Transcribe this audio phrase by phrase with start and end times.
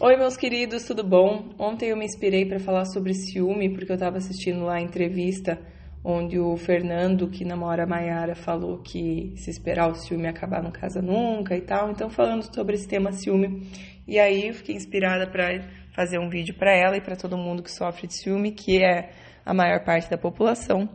[0.00, 1.50] Oi, meus queridos, tudo bom?
[1.58, 5.60] Ontem eu me inspirei para falar sobre ciúme porque eu estava assistindo lá a entrevista
[6.02, 10.72] onde o Fernando, que namora a Maiara, falou que se esperar o ciúme acabar não
[10.72, 11.90] casa nunca e tal.
[11.90, 13.70] Então, falando sobre esse tema ciúme.
[14.08, 15.60] E aí eu fiquei inspirada para
[15.94, 19.10] fazer um vídeo para ela e para todo mundo que sofre de ciúme, que é
[19.44, 20.88] a maior parte da população.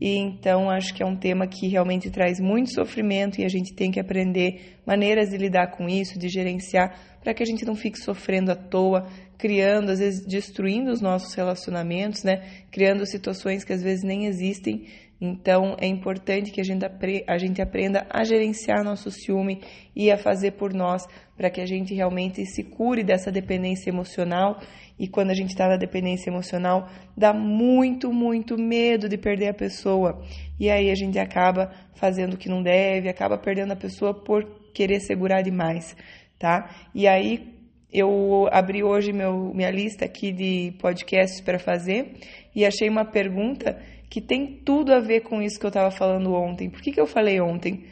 [0.00, 3.74] E então acho que é um tema que realmente traz muito sofrimento e a gente
[3.74, 6.94] tem que aprender maneiras de lidar com isso, de gerenciar,
[7.28, 11.34] para que a gente não fique sofrendo à toa, criando, às vezes destruindo os nossos
[11.34, 12.42] relacionamentos, né?
[12.70, 14.86] Criando situações que às vezes nem existem.
[15.20, 16.86] Então é importante que a gente,
[17.26, 19.60] a gente aprenda a gerenciar nosso ciúme
[19.94, 24.58] e a fazer por nós, para que a gente realmente se cure dessa dependência emocional
[24.98, 29.54] e quando a gente está na dependência emocional, dá muito, muito medo de perder a
[29.54, 30.18] pessoa.
[30.58, 34.44] E aí a gente acaba fazendo o que não deve, acaba perdendo a pessoa por
[34.72, 35.96] querer segurar demais,
[36.38, 36.70] tá?
[36.94, 37.58] E aí
[37.92, 42.14] eu abri hoje meu, minha lista aqui de podcasts para fazer
[42.54, 43.80] e achei uma pergunta
[44.10, 46.70] que tem tudo a ver com isso que eu estava falando ontem.
[46.70, 47.84] Por que, que eu falei ontem?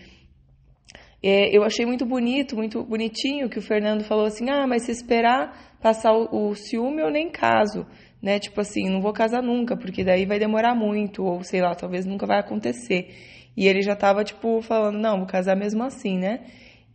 [1.22, 4.92] É, eu achei muito bonito, muito bonitinho que o Fernando falou assim: ah, mas se
[4.92, 7.86] esperar passar o, o ciúme, eu nem caso.
[8.22, 8.38] Né?
[8.38, 12.06] Tipo assim, não vou casar nunca, porque daí vai demorar muito, ou sei lá, talvez
[12.06, 13.08] nunca vai acontecer.
[13.56, 16.44] E ele já tava, tipo, falando: não, vou casar mesmo assim, né?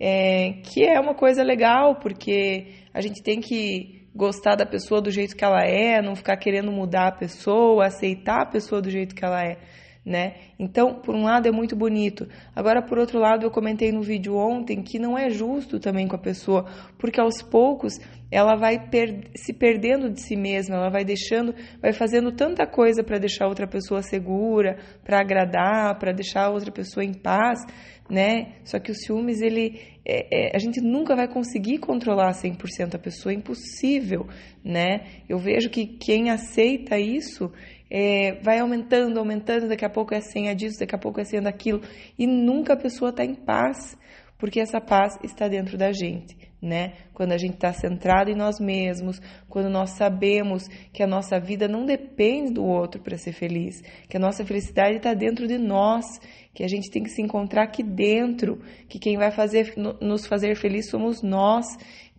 [0.04, 5.12] É, que é uma coisa legal, porque a gente tem que gostar da pessoa do
[5.12, 9.14] jeito que ela é, não ficar querendo mudar a pessoa, aceitar a pessoa do jeito
[9.14, 9.58] que ela é
[10.06, 10.34] né?
[10.62, 12.28] Então, por um lado é muito bonito.
[12.56, 16.16] Agora, por outro lado, eu comentei no vídeo ontem que não é justo também com
[16.16, 16.68] a pessoa,
[17.00, 17.98] porque aos poucos
[18.30, 23.03] ela vai per se perdendo de si mesma, ela vai deixando, vai fazendo tanta coisa
[23.03, 27.59] para deixar outra pessoa segura, para agradar, para deixar outra pessoa em paz,
[28.08, 28.58] né?
[28.64, 33.00] Só que os ciúmes, ele, é, é, a gente nunca vai conseguir controlar 100% a
[33.00, 34.28] pessoa, é impossível,
[34.64, 35.08] né?
[35.28, 37.52] Eu vejo que quem aceita isso
[37.94, 41.23] é, vai aumentando, aumentando, daqui a pouco é a senha disso, daqui a pouco é
[41.23, 41.81] a senha daquilo,
[42.17, 43.97] e nunca a pessoa está em paz,
[44.38, 46.94] porque essa paz está dentro da gente, né?
[47.13, 51.67] Quando a gente está centrado em nós mesmos, quando nós sabemos que a nossa vida
[51.67, 56.06] não depende do outro para ser feliz, que a nossa felicidade está dentro de nós,
[56.53, 60.56] que a gente tem que se encontrar aqui dentro, que quem vai fazer nos fazer
[60.56, 61.68] feliz somos nós,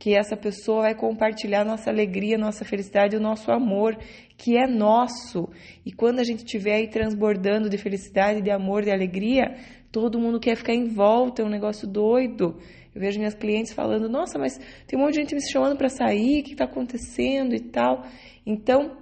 [0.03, 3.97] que essa pessoa vai compartilhar nossa alegria, nossa felicidade, o nosso amor,
[4.37, 5.49] que é nosso.
[5.87, 9.55] E quando a gente estiver aí transbordando de felicidade, de amor, de alegria,
[9.93, 12.59] todo mundo quer ficar em volta, é um negócio doido.
[12.93, 14.59] Eu vejo minhas clientes falando: "Nossa, mas
[14.89, 18.05] tem um monte de gente me chamando para sair, o que está acontecendo e tal".
[18.45, 18.97] Então,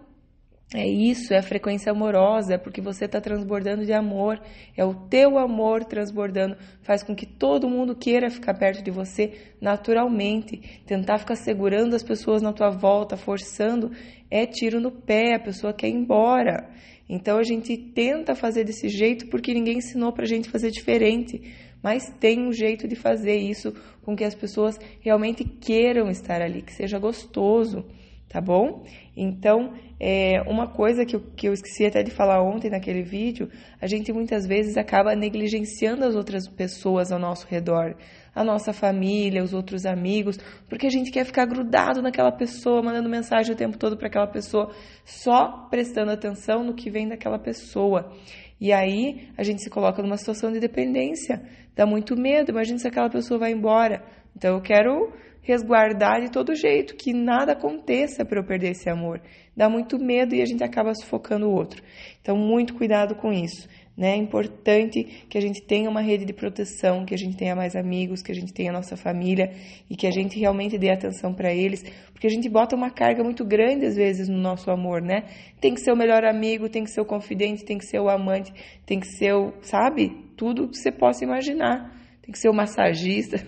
[0.72, 4.40] é isso, é a frequência amorosa, é porque você está transbordando de amor,
[4.76, 9.32] é o teu amor transbordando, faz com que todo mundo queira ficar perto de você
[9.60, 10.80] naturalmente.
[10.86, 13.90] Tentar ficar segurando as pessoas na tua volta, forçando,
[14.30, 16.70] é tiro no pé, a pessoa quer ir embora.
[17.08, 21.52] Então a gente tenta fazer desse jeito porque ninguém ensinou para a gente fazer diferente,
[21.82, 26.62] mas tem um jeito de fazer isso com que as pessoas realmente queiram estar ali,
[26.62, 27.84] que seja gostoso
[28.30, 28.84] tá bom?
[29.16, 33.50] Então, é, uma coisa que eu, que eu esqueci até de falar ontem naquele vídeo,
[33.80, 37.96] a gente muitas vezes acaba negligenciando as outras pessoas ao nosso redor,
[38.32, 43.08] a nossa família, os outros amigos, porque a gente quer ficar grudado naquela pessoa, mandando
[43.08, 44.72] mensagem o tempo todo para aquela pessoa,
[45.04, 48.12] só prestando atenção no que vem daquela pessoa.
[48.60, 51.42] E aí a gente se coloca numa situação de dependência,
[51.74, 54.04] dá muito medo, imagina se aquela pessoa vai embora.
[54.36, 55.12] Então eu quero
[55.42, 59.20] resguardar de todo jeito, que nada aconteça para eu perder esse amor.
[59.56, 61.82] Dá muito medo e a gente acaba sufocando o outro.
[62.20, 63.68] Então, muito cuidado com isso.
[63.96, 64.12] Né?
[64.12, 67.76] É importante que a gente tenha uma rede de proteção, que a gente tenha mais
[67.76, 69.52] amigos, que a gente tenha nossa família
[69.90, 73.22] e que a gente realmente dê atenção para eles, porque a gente bota uma carga
[73.22, 75.24] muito grande às vezes no nosso amor, né?
[75.60, 78.08] Tem que ser o melhor amigo, tem que ser o confidente, tem que ser o
[78.08, 78.52] amante,
[78.86, 80.10] tem que ser o, sabe?
[80.34, 81.99] Tudo que você possa imaginar
[82.30, 83.38] tem que ser o massagista,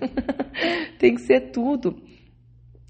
[0.99, 2.03] tem que ser tudo.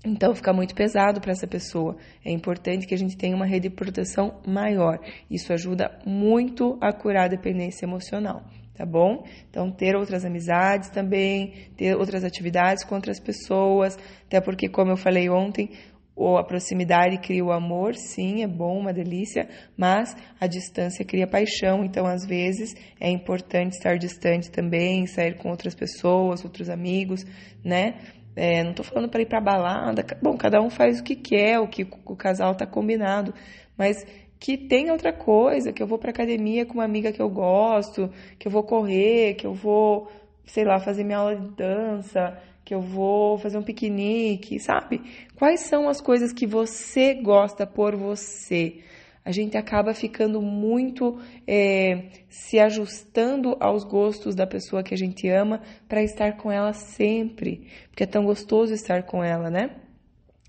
[0.04, 1.96] Então fica muito pesado para essa pessoa.
[2.24, 4.98] É importante que a gente tenha uma rede de proteção maior.
[5.30, 8.42] Isso ajuda muito a curar a dependência emocional,
[8.74, 9.24] tá bom?
[9.48, 13.96] Então ter outras amizades também, ter outras atividades com outras pessoas,
[14.26, 15.70] até porque como eu falei ontem,
[16.14, 21.26] ou a proximidade cria o amor, sim, é bom, uma delícia, mas a distância cria
[21.26, 27.24] paixão, então às vezes é importante estar distante também, sair com outras pessoas, outros amigos,
[27.64, 27.94] né?
[28.34, 31.58] É, não estou falando para ir para balada, bom, cada um faz o que quer,
[31.60, 33.34] o que o casal está combinado,
[33.76, 34.06] mas
[34.38, 38.10] que tem outra coisa, que eu vou para academia com uma amiga que eu gosto,
[38.38, 40.10] que eu vou correr, que eu vou,
[40.44, 42.36] sei lá, fazer minha aula de dança,
[42.72, 45.02] que eu vou fazer um piquenique, sabe?
[45.36, 48.78] Quais são as coisas que você gosta por você?
[49.22, 55.28] A gente acaba ficando muito é, se ajustando aos gostos da pessoa que a gente
[55.28, 59.76] ama para estar com ela sempre, porque é tão gostoso estar com ela, né?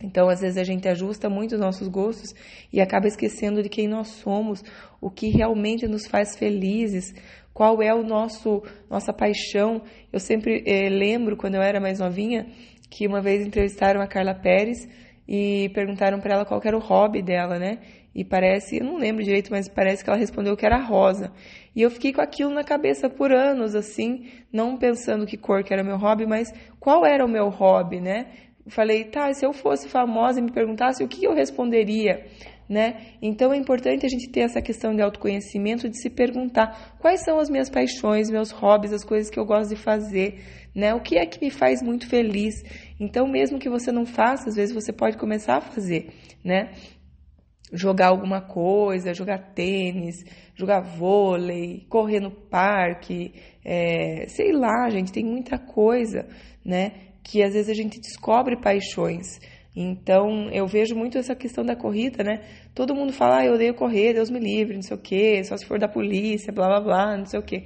[0.01, 2.33] Então, às vezes a gente ajusta muito os nossos gostos
[2.71, 4.63] e acaba esquecendo de quem nós somos,
[4.99, 7.13] o que realmente nos faz felizes,
[7.53, 9.81] qual é o nosso nossa paixão.
[10.11, 12.47] Eu sempre eh, lembro quando eu era mais novinha
[12.89, 14.87] que uma vez entrevistaram a Carla Pérez
[15.27, 17.79] e perguntaram para ela qual era o hobby dela, né?
[18.13, 21.31] E parece, eu não lembro direito, mas parece que ela respondeu que era rosa.
[21.75, 25.73] E eu fiquei com aquilo na cabeça por anos, assim, não pensando que cor que
[25.73, 28.27] era meu hobby, mas qual era o meu hobby, né?
[28.67, 32.25] falei, tá, se eu fosse famosa e me perguntasse o que eu responderia,
[32.67, 33.15] né?
[33.21, 37.39] Então é importante a gente ter essa questão de autoconhecimento, de se perguntar quais são
[37.39, 40.41] as minhas paixões, meus hobbies, as coisas que eu gosto de fazer,
[40.73, 40.93] né?
[40.93, 42.55] O que é que me faz muito feliz?
[42.99, 46.09] Então, mesmo que você não faça, às vezes você pode começar a fazer,
[46.43, 46.71] né?
[47.71, 50.23] Jogar alguma coisa, jogar tênis,
[50.55, 53.33] jogar vôlei, correr no parque,
[53.65, 56.27] é, sei lá, gente, tem muita coisa,
[56.63, 56.91] né?
[57.23, 59.39] que às vezes a gente descobre paixões.
[59.75, 62.41] Então, eu vejo muito essa questão da corrida, né?
[62.75, 65.57] Todo mundo fala, ah, eu odeio correr, Deus me livre, não sei o quê, só
[65.57, 67.63] se for da polícia, blá blá blá, não sei o quê.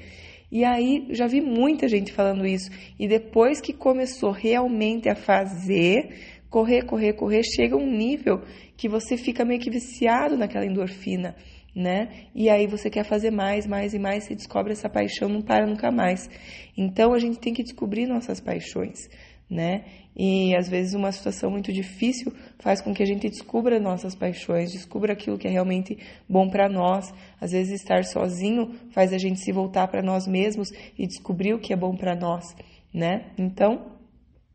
[0.49, 2.71] E aí, já vi muita gente falando isso.
[2.97, 8.41] E depois que começou realmente a fazer, correr, correr, correr, chega um nível
[8.77, 11.35] que você fica meio que viciado naquela endorfina,
[11.75, 12.07] né?
[12.33, 15.67] E aí você quer fazer mais, mais e mais, você descobre essa paixão, não para
[15.67, 16.29] nunca mais.
[16.77, 19.09] Então, a gente tem que descobrir nossas paixões
[19.49, 19.85] né?
[20.19, 24.71] E às vezes uma situação muito difícil faz com que a gente descubra nossas paixões,
[24.71, 25.95] descubra aquilo que é realmente
[26.27, 27.13] bom para nós.
[27.39, 31.59] Às vezes estar sozinho faz a gente se voltar para nós mesmos e descobrir o
[31.59, 32.55] que é bom para nós,
[32.91, 33.27] né?
[33.37, 33.91] Então,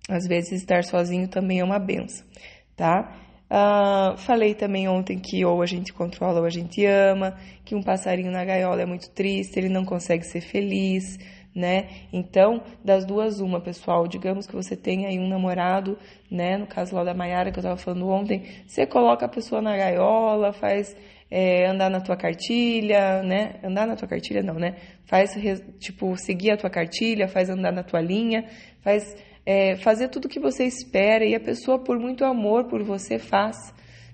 [0.09, 2.27] às vezes estar sozinho também é uma benção,
[2.75, 3.17] tá?
[3.53, 7.83] Uh, falei também ontem que ou a gente controla ou a gente ama, que um
[7.83, 11.19] passarinho na gaiola é muito triste, ele não consegue ser feliz,
[11.55, 11.89] né?
[12.13, 14.07] Então, das duas, uma, pessoal.
[14.09, 15.99] Digamos que você tem aí um namorado,
[16.31, 16.57] né?
[16.57, 19.77] No caso lá da Maiara, que eu estava falando ontem, você coloca a pessoa na
[19.77, 20.97] gaiola, faz
[21.31, 23.57] é, andar na tua cartilha, né?
[23.63, 24.77] Andar na tua cartilha, não, né?
[25.05, 25.31] Faz,
[25.79, 28.47] tipo, seguir a tua cartilha, faz andar na tua linha,
[28.81, 32.83] faz é, fazer tudo o que você espera e a pessoa, por muito amor por
[32.83, 33.57] você, faz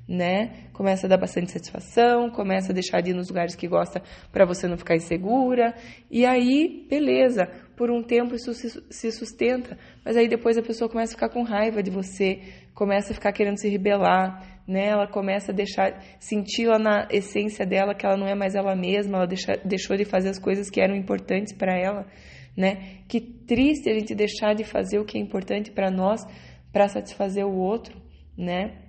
[0.09, 0.69] né?
[0.73, 4.03] Começa a dar bastante satisfação, começa a deixar de ir nos lugares que gosta
[4.33, 5.75] para você não ficar insegura.
[6.11, 7.47] E aí, beleza,
[7.77, 11.43] por um tempo isso se sustenta, mas aí depois a pessoa começa a ficar com
[11.43, 12.41] raiva de você,
[12.75, 14.87] começa a ficar querendo se rebelar, né?
[14.87, 18.75] Ela começa a deixar, sentir lá na essência dela que ela não é mais ela
[18.75, 22.07] mesma, ela deixa, deixou de fazer as coisas que eram importantes para ela,
[22.57, 23.03] né?
[23.07, 26.25] Que triste a gente deixar de fazer o que é importante para nós
[26.73, 28.01] para satisfazer o outro,
[28.37, 28.88] né?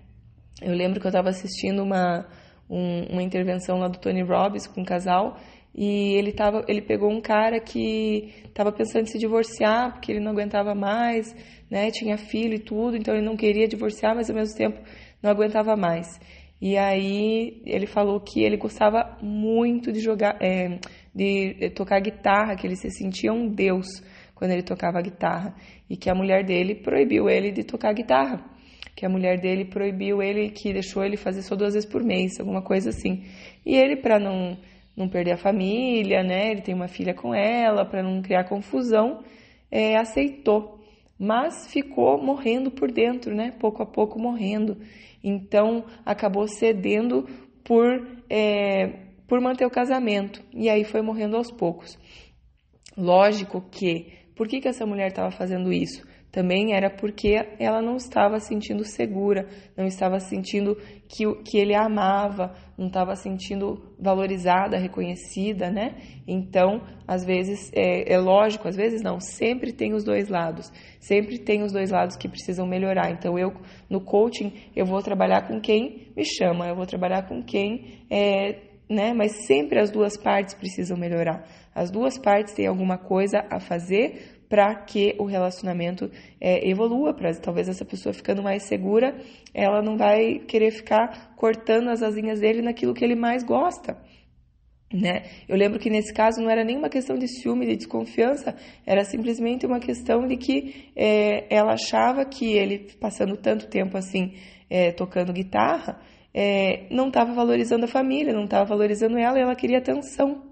[0.61, 2.27] Eu lembro que eu estava assistindo uma,
[2.69, 5.37] um, uma intervenção lá do Tony Robbins com um casal
[5.73, 10.19] e ele, tava, ele pegou um cara que estava pensando em se divorciar porque ele
[10.19, 11.33] não aguentava mais,
[11.69, 11.89] né?
[11.91, 14.81] Tinha filho e tudo, então ele não queria divorciar, mas ao mesmo tempo
[15.23, 16.19] não aguentava mais.
[16.61, 20.77] E aí ele falou que ele gostava muito de jogar, é,
[21.15, 23.87] de tocar guitarra, que ele se sentia um deus
[24.35, 25.55] quando ele tocava guitarra
[25.89, 28.43] e que a mulher dele proibiu ele de tocar guitarra
[28.99, 32.37] que a mulher dele proibiu ele, que deixou ele fazer só duas vezes por mês,
[32.37, 33.23] alguma coisa assim.
[33.65, 34.57] E ele, para não,
[34.93, 39.23] não perder a família, né, ele tem uma filha com ela, para não criar confusão,
[39.71, 40.81] é, aceitou.
[41.17, 44.75] Mas ficou morrendo por dentro, né, pouco a pouco morrendo.
[45.23, 47.25] Então, acabou cedendo
[47.63, 50.43] por, é, por manter o casamento.
[50.53, 51.97] E aí foi morrendo aos poucos.
[52.97, 56.05] Lógico que, por que, que essa mulher estava fazendo isso?
[56.31, 60.75] Também era porque ela não estava sentindo segura, não estava sentindo
[61.07, 65.95] que, que ele a amava, não estava sentindo valorizada, reconhecida, né?
[66.27, 71.39] Então, às vezes, é, é, lógico, às vezes não, sempre tem os dois lados, sempre
[71.39, 73.09] tem os dois lados que precisam melhorar.
[73.11, 73.51] Então, eu,
[73.89, 78.59] no coaching, eu vou trabalhar com quem me chama, eu vou trabalhar com quem é,
[78.87, 79.13] né?
[79.13, 81.43] Mas sempre as duas partes precisam melhorar.
[81.73, 86.09] As duas partes têm alguma coisa a fazer para que o relacionamento
[86.41, 89.15] é, evolua, para talvez essa pessoa ficando mais segura,
[89.53, 93.95] ela não vai querer ficar cortando as asinhas dele naquilo que ele mais gosta.
[94.91, 95.21] Né?
[95.47, 98.55] Eu lembro que nesse caso não era nenhuma questão de ciúme, de desconfiança,
[98.87, 104.33] era simplesmente uma questão de que é, ela achava que ele, passando tanto tempo assim
[104.67, 106.01] é, tocando guitarra,
[106.33, 110.48] é, não estava valorizando a família, não estava valorizando ela e ela queria atenção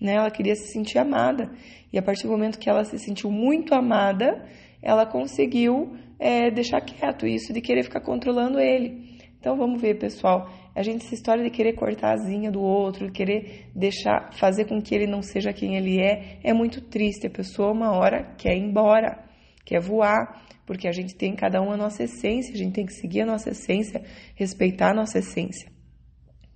[0.00, 0.14] né?
[0.14, 1.50] Ela queria se sentir amada.
[1.92, 4.44] E a partir do momento que ela se sentiu muito amada,
[4.82, 9.18] ela conseguiu é, deixar quieto isso de querer ficar controlando ele.
[9.40, 10.50] Então vamos ver, pessoal.
[10.74, 14.66] A gente, essa história de querer cortar a asinha do outro, de querer deixar, fazer
[14.66, 17.26] com que ele não seja quem ele é, é muito triste.
[17.26, 19.24] A pessoa, uma hora, quer ir embora,
[19.64, 22.92] quer voar, porque a gente tem cada um a nossa essência, a gente tem que
[22.92, 24.02] seguir a nossa essência,
[24.34, 25.70] respeitar a nossa essência,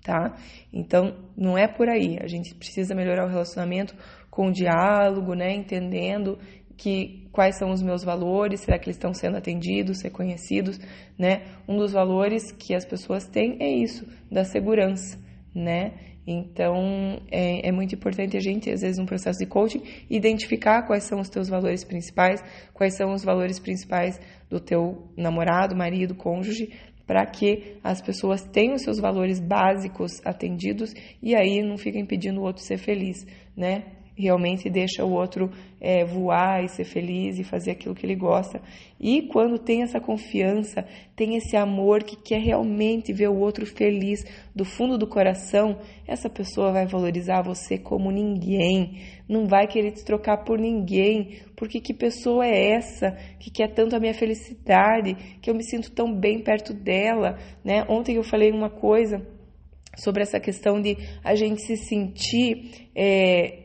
[0.03, 0.37] tá?
[0.73, 2.19] Então, não é por aí.
[2.21, 3.95] A gente precisa melhorar o relacionamento
[4.31, 5.55] com o diálogo, né?
[5.55, 6.39] Entendendo
[6.77, 10.79] que quais são os meus valores, será que eles estão sendo atendidos, reconhecidos,
[11.19, 11.43] né?
[11.69, 15.19] Um dos valores que as pessoas têm é isso, da segurança,
[15.55, 15.93] né?
[16.27, 21.05] Então, é, é, muito importante a gente, às vezes, no processo de coaching, identificar quais
[21.05, 22.41] são os teus valores principais,
[22.73, 26.71] quais são os valores principais do teu namorado, marido, cônjuge,
[27.07, 32.45] para que as pessoas tenham seus valores básicos atendidos e aí não fiquem impedindo o
[32.45, 33.85] outro ser feliz, né?
[34.17, 35.51] Realmente deixa o outro
[35.81, 38.61] é, voar e ser feliz e fazer aquilo que ele gosta.
[39.01, 40.85] E quando tem essa confiança,
[41.17, 46.29] tem esse amor que quer realmente ver o outro feliz do fundo do coração, essa
[46.29, 51.95] pessoa vai valorizar você como ninguém, não vai querer te trocar por ninguém, porque que
[51.95, 56.41] pessoa é essa que quer tanto a minha felicidade, que eu me sinto tão bem
[56.41, 57.85] perto dela, né?
[57.89, 59.27] Ontem eu falei uma coisa
[59.97, 63.62] sobre essa questão de a gente se sentir é,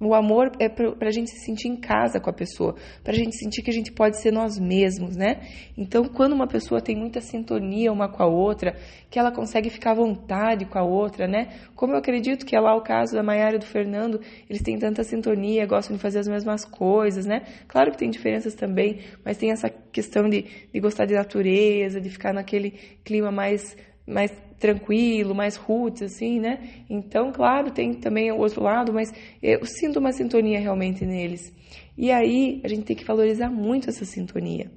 [0.00, 3.16] o amor é para a gente se sentir em casa com a pessoa, para a
[3.16, 5.40] gente sentir que a gente pode ser nós mesmos, né?
[5.76, 8.76] Então, quando uma pessoa tem muita sintonia uma com a outra,
[9.10, 11.48] que ela consegue ficar à vontade com a outra, né?
[11.74, 14.78] Como eu acredito que é lá o caso da Maiara e do Fernando, eles têm
[14.78, 17.42] tanta sintonia, gostam de fazer as mesmas coisas, né?
[17.66, 22.08] Claro que tem diferenças também, mas tem essa questão de, de gostar de natureza, de
[22.08, 22.70] ficar naquele
[23.04, 23.76] clima mais
[24.08, 26.58] mais tranquilo, mais roots, assim, né?
[26.90, 29.12] Então, claro, tem também o outro lado, mas
[29.42, 31.52] eu sinto uma sintonia realmente neles.
[31.96, 34.70] E aí, a gente tem que valorizar muito essa sintonia,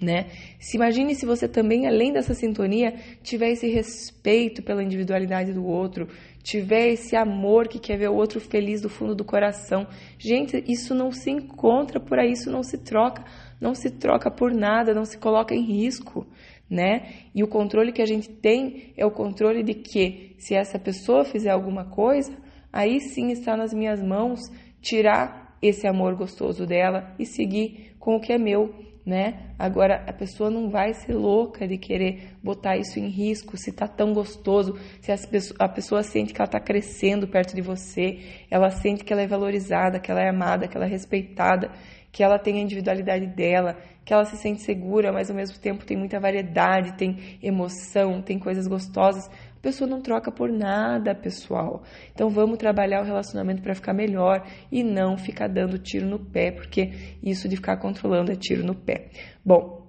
[0.00, 0.26] né?
[0.58, 6.08] Se imagine se você também, além dessa sintonia, tiver esse respeito pela individualidade do outro,
[6.42, 9.86] tiver esse amor que quer ver o outro feliz do fundo do coração.
[10.18, 13.24] Gente, isso não se encontra por aí, isso não se troca,
[13.60, 16.26] não se troca por nada, não se coloca em risco
[16.68, 17.08] né?
[17.34, 21.24] E o controle que a gente tem é o controle de que se essa pessoa
[21.24, 22.36] fizer alguma coisa,
[22.72, 24.40] aí sim está nas minhas mãos
[24.80, 29.54] tirar esse amor gostoso dela e seguir com o que é meu, né?
[29.58, 33.86] Agora a pessoa não vai ser louca de querer botar isso em risco, se tá
[33.86, 35.12] tão gostoso, se
[35.58, 38.18] a pessoa sente que ela tá crescendo perto de você,
[38.50, 41.70] ela sente que ela é valorizada, que ela é amada, que ela é respeitada,
[42.14, 45.84] que ela tem a individualidade dela, que ela se sente segura, mas ao mesmo tempo
[45.84, 49.26] tem muita variedade, tem emoção, tem coisas gostosas.
[49.26, 51.82] A pessoa não troca por nada, pessoal.
[52.12, 56.52] Então vamos trabalhar o relacionamento para ficar melhor e não ficar dando tiro no pé,
[56.52, 59.08] porque isso de ficar controlando é tiro no pé.
[59.44, 59.83] Bom,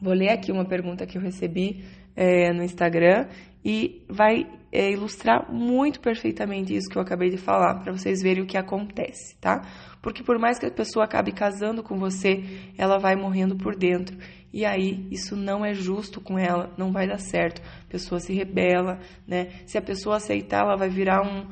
[0.00, 1.84] vou ler aqui uma pergunta que eu recebi
[2.16, 3.26] é, no Instagram
[3.64, 8.42] e vai é, ilustrar muito perfeitamente isso que eu acabei de falar, para vocês verem
[8.42, 9.62] o que acontece, tá?
[10.02, 12.42] Porque por mais que a pessoa acabe casando com você,
[12.76, 14.18] ela vai morrendo por dentro.
[14.52, 17.62] E aí, isso não é justo com ela, não vai dar certo.
[17.88, 19.48] A pessoa se rebela, né?
[19.66, 21.48] Se a pessoa aceitar, ela vai virar um,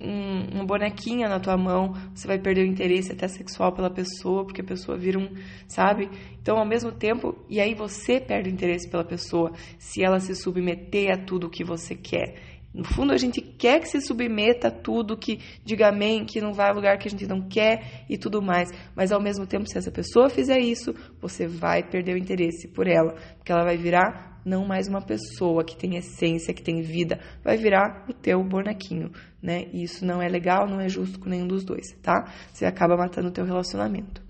[0.00, 4.44] um, uma bonequinha na tua mão, você vai perder o interesse até sexual pela pessoa,
[4.44, 5.28] porque a pessoa vira um,
[5.68, 6.08] sabe?
[6.40, 10.34] Então, ao mesmo tempo, e aí você perde o interesse pela pessoa se ela se
[10.34, 12.54] submeter a tudo o que você quer.
[12.74, 16.52] No fundo, a gente quer que se submeta a tudo, que diga amém, que não
[16.52, 18.68] vá a lugar que a gente não quer e tudo mais.
[18.96, 22.88] Mas, ao mesmo tempo, se essa pessoa fizer isso, você vai perder o interesse por
[22.88, 27.18] ela, porque ela vai virar não mais uma pessoa que tem essência, que tem vida,
[27.42, 29.10] vai virar o teu bonequinho,
[29.42, 29.66] né?
[29.72, 32.30] E isso não é legal, não é justo com nenhum dos dois, tá?
[32.52, 34.22] Você acaba matando o teu relacionamento.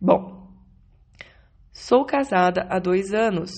[0.00, 0.48] Bom,
[1.72, 3.50] sou casada há dois anos.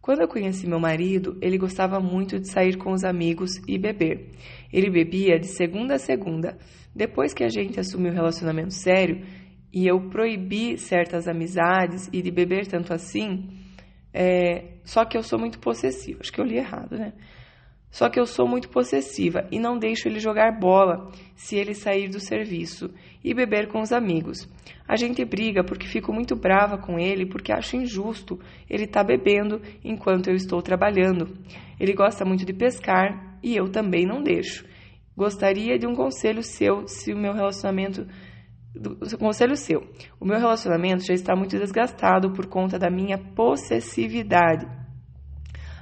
[0.00, 4.30] Quando eu conheci meu marido, ele gostava muito de sair com os amigos e beber.
[4.72, 6.58] Ele bebia de segunda a segunda.
[6.94, 9.24] Depois que a gente assumiu um relacionamento sério
[9.72, 13.48] e eu proibi certas amizades e de beber tanto assim,
[14.12, 16.20] é, só que eu sou muito possessiva.
[16.20, 17.12] Acho que eu li errado, né?
[17.90, 22.08] Só que eu sou muito possessiva e não deixo ele jogar bola se ele sair
[22.08, 22.88] do serviço
[23.22, 24.48] e beber com os amigos.
[24.86, 28.38] A gente briga porque fico muito brava com ele porque acho injusto
[28.68, 31.36] ele tá bebendo enquanto eu estou trabalhando.
[31.80, 34.64] Ele gosta muito de pescar e eu também não deixo.
[35.16, 38.06] Gostaria de um conselho seu se o meu relacionamento
[38.74, 39.82] do, conselho seu.
[40.18, 44.66] O meu relacionamento já está muito desgastado por conta da minha possessividade.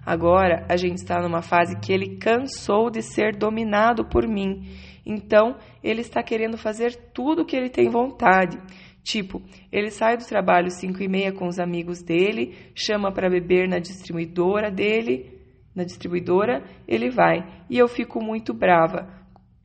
[0.04, 4.62] Agora a gente está numa fase que ele cansou de ser dominado por mim.
[5.04, 8.58] Então ele está querendo fazer tudo o que ele tem vontade.
[9.02, 9.42] Tipo,
[9.72, 13.78] ele sai do trabalho 5 e meia com os amigos dele, chama para beber na
[13.78, 15.38] distribuidora dele,
[15.74, 17.38] na distribuidora, ele vai.
[17.70, 19.17] E eu fico muito brava.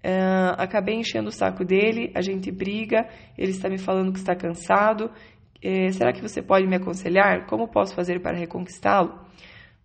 [0.06, 3.08] Uh, acabei enchendo o saco dele, a gente briga,
[3.38, 5.10] ele está me falando que está cansado.
[5.64, 7.46] Uh, será que você pode me aconselhar?
[7.48, 9.18] Como posso fazer para reconquistá-lo?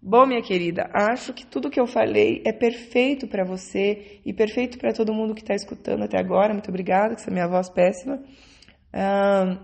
[0.01, 4.79] Bom, minha querida, acho que tudo que eu falei é perfeito para você e perfeito
[4.79, 6.53] para todo mundo que está escutando até agora.
[6.53, 8.23] Muito obrigada, que essa é minha voz péssima.
[8.93, 9.59] Ah,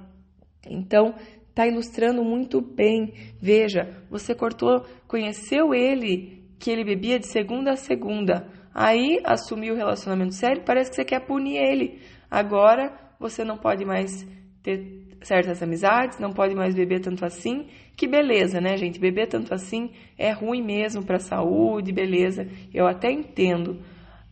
[0.68, 1.14] então,
[1.48, 3.14] está ilustrando muito bem.
[3.40, 8.50] Veja, você cortou, conheceu ele que ele bebia de segunda a segunda.
[8.74, 12.00] Aí assumiu o relacionamento sério, parece que você quer punir ele.
[12.28, 14.26] Agora você não pode mais
[14.62, 17.68] ter certas amizades, não pode mais beber tanto assim.
[17.96, 18.98] Que beleza, né, gente?
[18.98, 22.48] Beber tanto assim é ruim mesmo para a saúde, beleza.
[22.72, 23.80] Eu até entendo.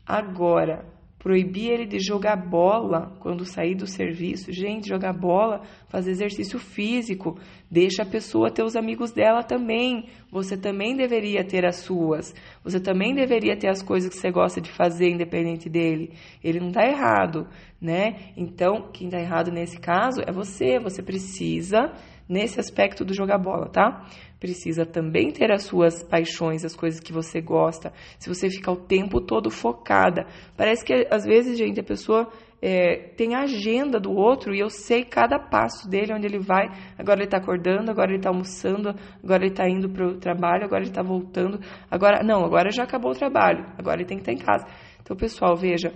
[0.05, 0.85] Agora,
[1.23, 4.51] proibir ele de jogar bola quando sair do serviço.
[4.53, 7.39] Gente, jogar bola, fazer exercício físico,
[7.71, 10.09] deixa a pessoa ter os amigos dela também.
[10.33, 12.35] Você também deveria ter as suas.
[12.65, 16.13] Você também deveria ter as coisas que você gosta de fazer independente dele.
[16.43, 17.47] Ele não está errado,
[17.81, 18.33] né?
[18.37, 20.81] Então, quem está errado nesse caso é você.
[20.81, 21.93] Você precisa
[22.29, 24.09] nesse aspecto do jogar bola, tá?
[24.43, 27.93] Precisa também ter as suas paixões, as coisas que você gosta.
[28.19, 32.29] Se você ficar o tempo todo focada, parece que às vezes, gente, a pessoa
[32.61, 36.67] é, tem a agenda do outro e eu sei cada passo dele, onde ele vai.
[36.99, 38.89] Agora ele está acordando, agora ele está almoçando,
[39.23, 41.61] agora ele está indo para o trabalho, agora ele está voltando.
[41.89, 44.67] Agora, não, agora já acabou o trabalho, agora ele tem que estar tá em casa.
[45.01, 45.95] Então, pessoal, veja,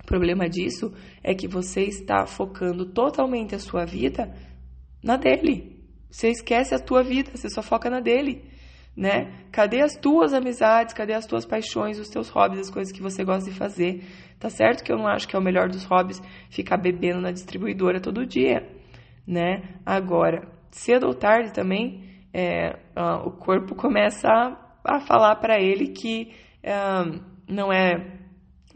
[0.00, 4.32] o problema disso é que você está focando totalmente a sua vida
[5.02, 5.77] na dele.
[6.10, 8.44] Você esquece a tua vida, você só foca na dele,
[8.96, 9.32] né?
[9.52, 13.24] Cadê as tuas amizades, cadê as tuas paixões, os teus hobbies, as coisas que você
[13.24, 14.04] gosta de fazer?
[14.38, 17.30] Tá certo que eu não acho que é o melhor dos hobbies ficar bebendo na
[17.30, 18.68] distribuidora todo dia,
[19.26, 19.62] né?
[19.84, 22.78] Agora, cedo ou tarde também, é,
[23.24, 26.32] o corpo começa a, a falar para ele que
[26.64, 28.17] uh, não é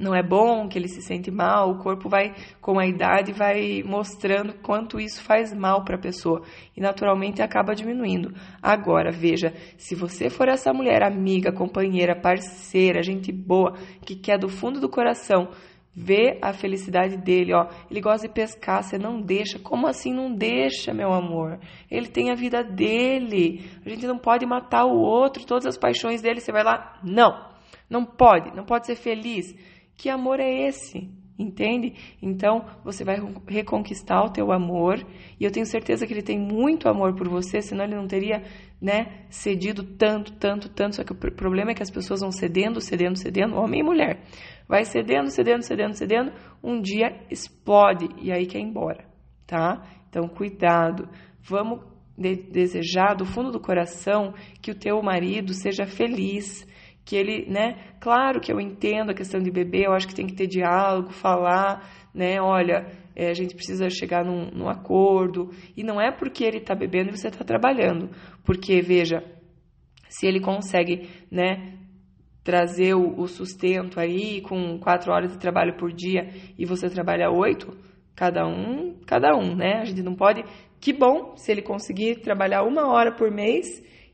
[0.02, 3.82] não é bom, que ele se sente mal, o corpo vai, com a idade, vai
[3.84, 6.42] mostrando quanto isso faz mal para a pessoa
[6.76, 8.34] e naturalmente acaba diminuindo.
[8.60, 14.48] Agora, veja, se você for essa mulher amiga, companheira, parceira, gente boa, que quer do
[14.48, 15.50] fundo do coração
[15.94, 19.58] ver a felicidade dele, ó, ele gosta de pescar, você não deixa.
[19.58, 21.60] Como assim não deixa, meu amor?
[21.90, 23.70] Ele tem a vida dele.
[23.84, 26.98] A gente não pode matar o outro, todas as paixões dele, você vai lá?
[27.04, 27.52] Não.
[27.88, 29.54] Não pode, não pode ser feliz.
[29.96, 31.10] Que amor é esse?
[31.38, 31.94] Entende?
[32.20, 33.16] Então, você vai
[33.48, 35.04] reconquistar o teu amor,
[35.40, 38.42] e eu tenho certeza que ele tem muito amor por você, senão ele não teria,
[38.80, 40.96] né, cedido tanto, tanto, tanto.
[40.96, 44.20] Só que o problema é que as pessoas vão cedendo, cedendo, cedendo, homem e mulher.
[44.68, 49.04] Vai cedendo, cedendo, cedendo, cedendo, um dia explode e aí quer ir embora,
[49.46, 49.82] tá?
[50.08, 51.08] Então, cuidado.
[51.40, 51.80] Vamos
[52.16, 56.66] de desejar do fundo do coração que o teu marido seja feliz,
[57.04, 57.94] que ele, né?
[58.00, 61.10] Claro que eu entendo a questão de beber, eu acho que tem que ter diálogo,
[61.10, 62.40] falar, né?
[62.40, 65.50] Olha, é, a gente precisa chegar num, num, acordo.
[65.76, 68.10] E não é porque ele está bebendo e você está trabalhando.
[68.44, 69.22] Porque, veja,
[70.08, 71.78] se ele consegue, né?
[72.44, 77.30] Trazer o, o sustento aí com quatro horas de trabalho por dia e você trabalha
[77.30, 77.76] oito,
[78.16, 79.80] cada um, cada um, né?
[79.80, 80.44] A gente não pode.
[80.80, 83.66] Que bom se ele conseguir trabalhar uma hora por mês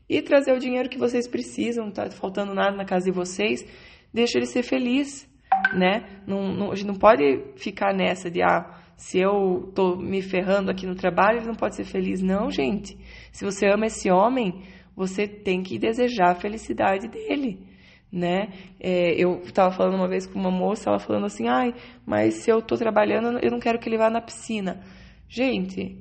[0.09, 3.63] e trazer o dinheiro que vocês precisam, não tá faltando nada na casa de vocês,
[4.11, 5.29] deixa ele ser feliz,
[5.73, 6.21] né?
[6.25, 10.71] Não, não, a gente não pode ficar nessa de, ah, se eu tô me ferrando
[10.71, 12.21] aqui no trabalho, ele não pode ser feliz.
[12.21, 12.97] Não, gente.
[13.31, 14.63] Se você ama esse homem,
[14.95, 17.65] você tem que desejar a felicidade dele,
[18.11, 18.49] né?
[18.79, 21.73] É, eu estava falando uma vez com uma moça, ela falando assim, ai,
[22.05, 24.81] mas se eu tô trabalhando, eu não quero que ele vá na piscina.
[25.27, 25.95] Gente,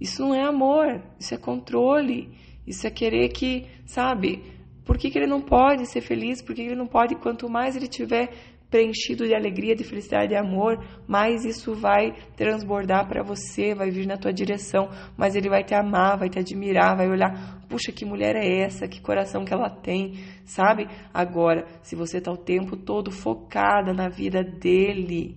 [0.00, 2.30] isso não é amor, isso é controle.
[2.66, 4.42] Isso é querer que, sabe,
[4.84, 6.42] por que, que ele não pode ser feliz?
[6.42, 7.14] Por que, que ele não pode?
[7.16, 8.30] Quanto mais ele tiver
[8.72, 14.06] preenchido de alegria, de felicidade e amor, mais isso vai transbordar para você, vai vir
[14.06, 18.06] na tua direção, mas ele vai te amar, vai te admirar, vai olhar, puxa, que
[18.06, 20.14] mulher é essa, que coração que ela tem,
[20.46, 20.88] sabe?
[21.12, 25.36] Agora, se você está o tempo todo focada na vida dele,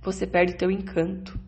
[0.00, 1.45] você perde teu encanto.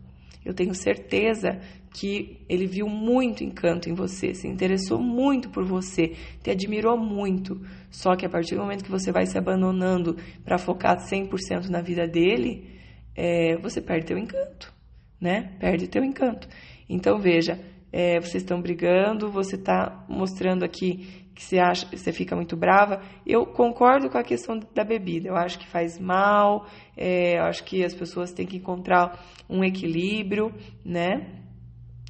[0.49, 1.59] Eu tenho certeza
[1.93, 7.61] que ele viu muito encanto em você, se interessou muito por você, te admirou muito.
[7.91, 11.81] Só que a partir do momento que você vai se abandonando para focar 100% na
[11.81, 12.67] vida dele,
[13.15, 14.73] é, você perde teu encanto,
[15.21, 15.55] né?
[15.59, 16.47] Perde teu encanto.
[16.89, 17.59] Então veja,
[17.91, 23.01] é, vocês estão brigando, você está mostrando aqui que você acha, você fica muito brava.
[23.25, 25.29] Eu concordo com a questão da bebida.
[25.29, 26.67] Eu acho que faz mal.
[26.97, 29.17] É, eu acho que as pessoas têm que encontrar
[29.49, 31.45] um equilíbrio, né?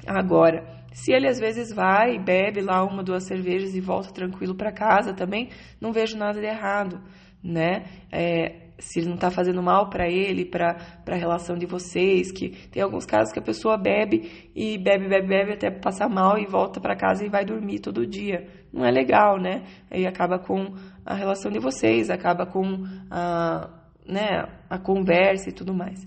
[0.04, 4.72] Agora, se ele às vezes vai bebe lá uma, duas cervejas e volta tranquilo para
[4.72, 7.00] casa também, não vejo nada de errado,
[7.40, 7.84] né?
[8.10, 12.82] É, se não está fazendo mal para ele, para a relação de vocês, que tem
[12.82, 16.80] alguns casos que a pessoa bebe e bebe, bebe, bebe até passar mal e volta
[16.80, 18.46] para casa e vai dormir todo dia.
[18.72, 19.64] Não é legal, né?
[19.90, 23.68] Aí acaba com a relação de vocês, acaba com a,
[24.06, 26.06] né, a conversa e tudo mais.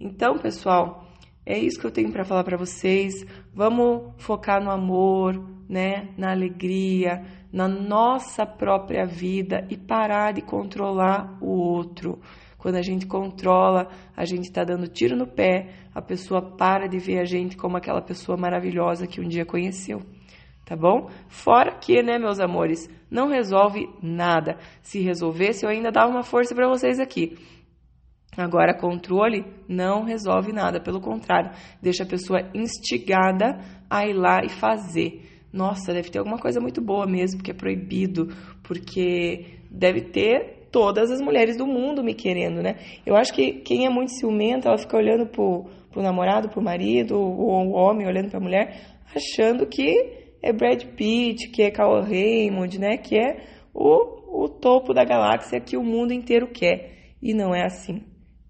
[0.00, 1.06] Então, pessoal,
[1.46, 3.12] é isso que eu tenho para falar para vocês.
[3.52, 5.34] Vamos focar no amor,
[5.68, 7.22] né, na alegria,
[7.54, 12.18] na nossa própria vida e parar de controlar o outro.
[12.58, 13.86] Quando a gente controla,
[14.16, 17.76] a gente está dando tiro no pé, a pessoa para de ver a gente como
[17.76, 20.02] aquela pessoa maravilhosa que um dia conheceu.
[20.66, 21.08] Tá bom?
[21.28, 24.58] Fora que, né, meus amores, não resolve nada.
[24.82, 27.38] Se resolvesse, eu ainda dava uma força para vocês aqui.
[28.36, 34.48] Agora, controle não resolve nada, pelo contrário, deixa a pessoa instigada a ir lá e
[34.48, 38.28] fazer nossa, deve ter alguma coisa muito boa mesmo, porque é proibido,
[38.64, 42.76] porque deve ter todas as mulheres do mundo me querendo, né?
[43.06, 47.16] Eu acho que quem é muito ciumento, ela fica olhando pro, pro namorado, pro marido,
[47.16, 52.80] ou o homem olhando pra mulher, achando que é Brad Pitt, que é Carl Raymond,
[52.80, 52.96] né?
[52.96, 53.36] Que é
[53.72, 57.14] o, o topo da galáxia que o mundo inteiro quer.
[57.22, 58.02] E não é assim,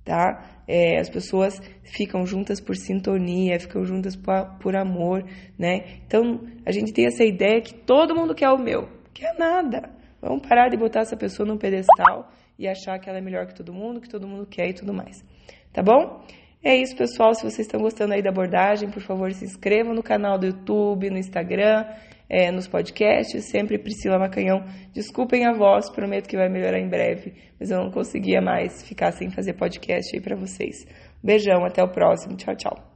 [0.03, 0.54] tá?
[0.67, 5.25] É, as pessoas ficam juntas por sintonia, ficam juntas por, por amor,
[5.59, 6.01] né?
[6.07, 8.89] Então, a gente tem essa ideia que todo mundo quer o meu.
[9.13, 9.91] Quer nada.
[10.21, 13.55] Vamos parar de botar essa pessoa num pedestal e achar que ela é melhor que
[13.55, 15.25] todo mundo, que todo mundo quer e tudo mais.
[15.73, 16.25] Tá bom?
[16.63, 17.35] É isso, pessoal.
[17.35, 21.11] Se vocês estão gostando aí da abordagem, por favor, se inscrevam no canal do YouTube,
[21.11, 21.85] no Instagram
[22.29, 24.65] é, nos podcasts, sempre Priscila Macanhão.
[24.93, 29.13] Desculpem a voz, prometo que vai melhorar em breve, mas eu não conseguia mais ficar
[29.13, 30.87] sem fazer podcast aí para vocês.
[31.23, 32.37] Beijão, até o próximo.
[32.37, 32.94] Tchau, tchau.